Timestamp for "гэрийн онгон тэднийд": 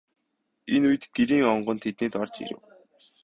1.15-2.13